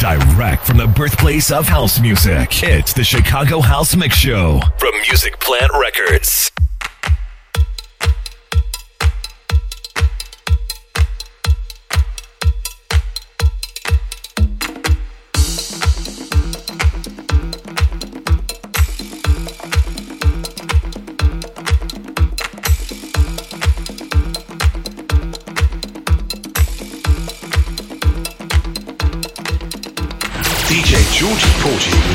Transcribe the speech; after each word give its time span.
Direct 0.00 0.66
from 0.66 0.78
the 0.78 0.86
birthplace 0.86 1.50
of 1.50 1.68
house 1.68 2.00
music, 2.00 2.62
it's 2.62 2.94
the 2.94 3.04
Chicago 3.04 3.60
House 3.60 3.94
Mix 3.94 4.16
Show 4.16 4.58
from 4.78 4.92
Music 5.02 5.38
Plant 5.40 5.70
Records. 5.78 6.50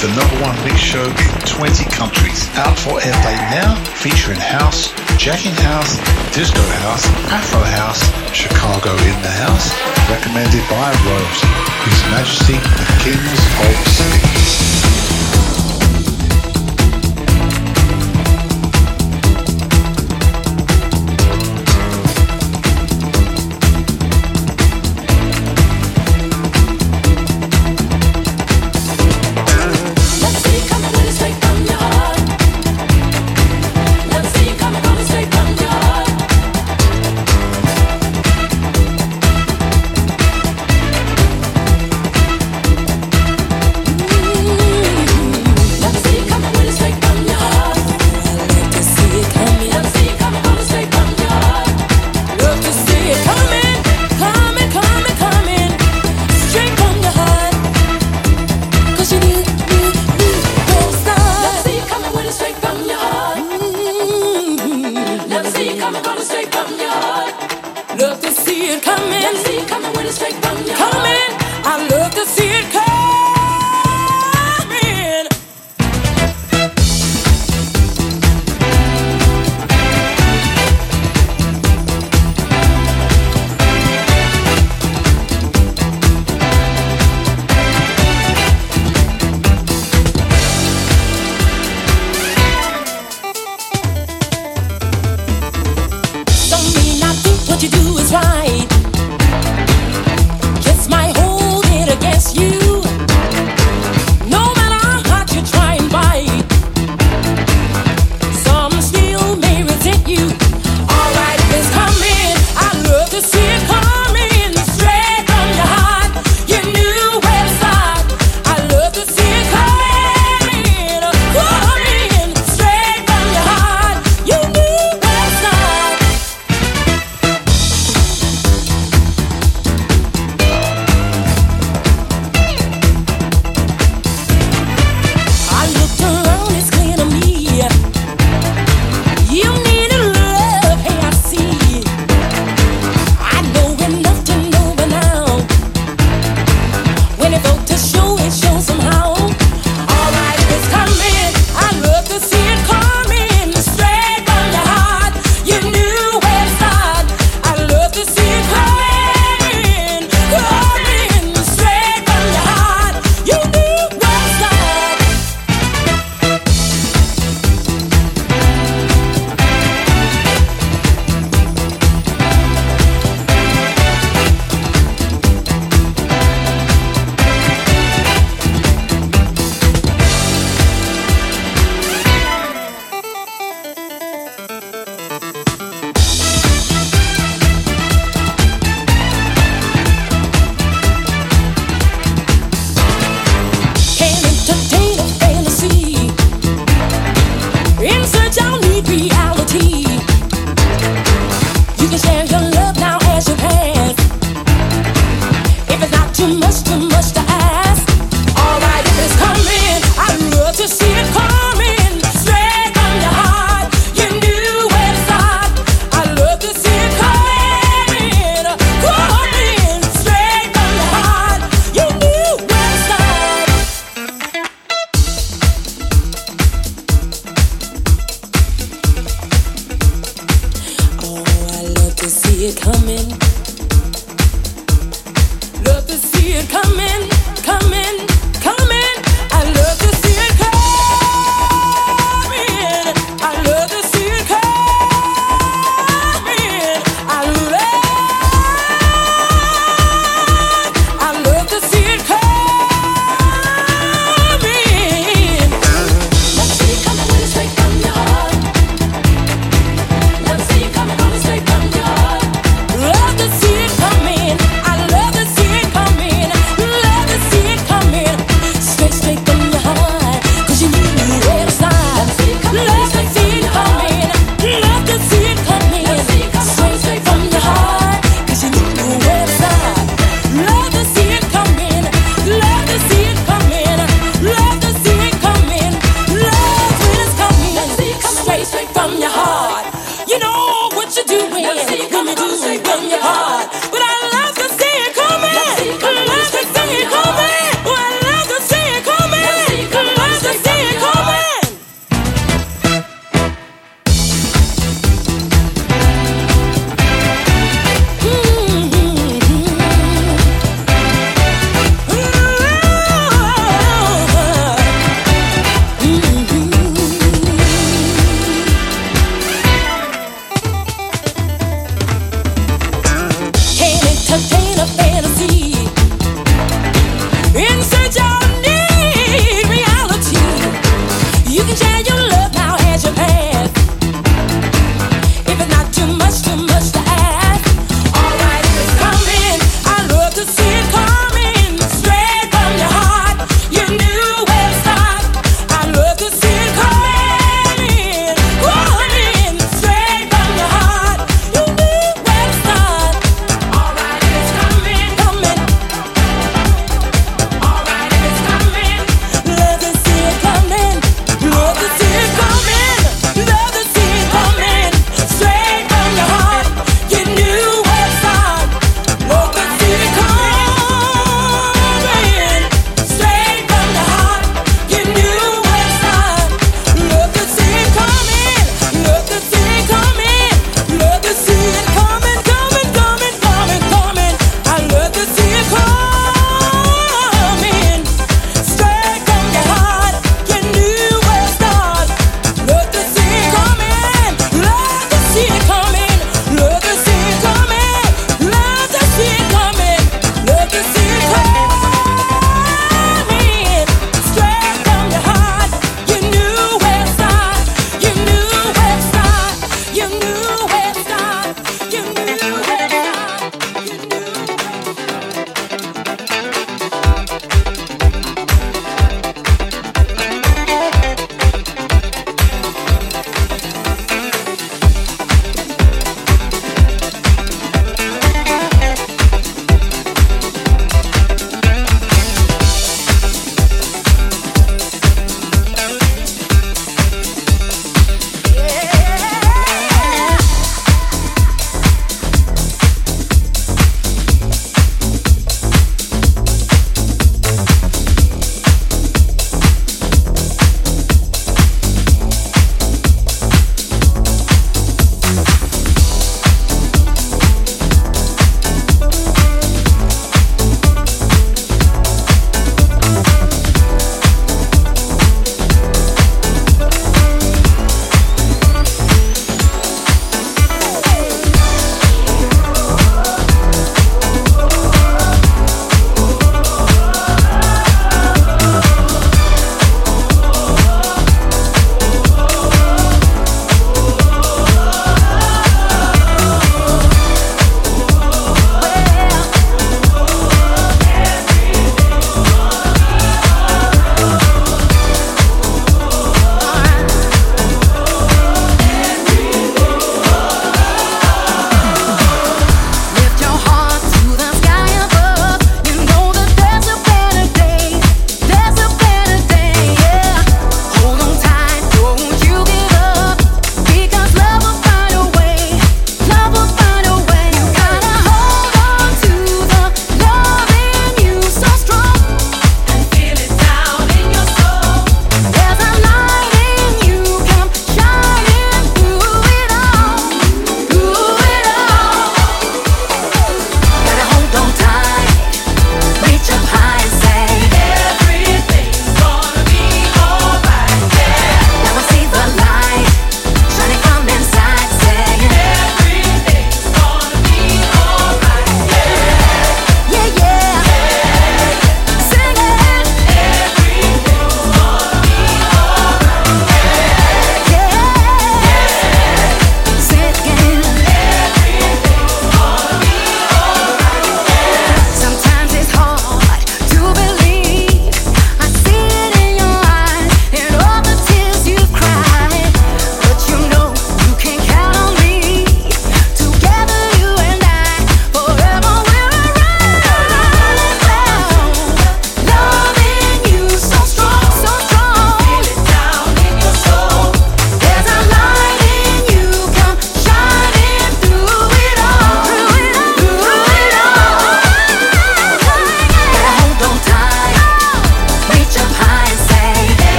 the 0.00 0.08
number 0.16 0.40
one 0.40 0.56
mix 0.64 0.80
show 0.80 1.04
in 1.04 1.30
20 1.44 1.84
countries. 1.90 2.48
Out 2.56 2.78
for 2.78 3.00
airplay 3.00 3.36
now, 3.52 3.74
featuring 4.00 4.40
house, 4.40 4.88
jacking 5.18 5.52
house, 5.68 5.96
disco 6.34 6.62
house, 6.80 7.04
afro 7.28 7.60
house, 7.60 8.00
Chicago 8.32 8.92
in 8.92 9.16
the 9.20 9.34
house, 9.44 9.68
recommended 10.08 10.64
by 10.70 10.88
Rose, 11.04 11.40
His 11.84 12.00
Majesty 12.10 12.56
the 12.56 12.86
Kings 13.04 13.40
of 13.60 13.88
Spain. 13.92 14.69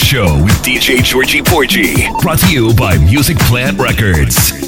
Show 0.00 0.42
with 0.42 0.54
DJ 0.62 1.02
Georgie 1.02 1.42
Porgie. 1.42 2.08
Brought 2.20 2.38
to 2.40 2.52
you 2.52 2.74
by 2.74 2.98
Music 2.98 3.38
Plant 3.38 3.78
Records. 3.78 4.63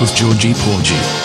With 0.00 0.14
Georgie 0.14 0.54
Porgie. 0.54 1.23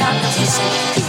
competition. 0.00 0.99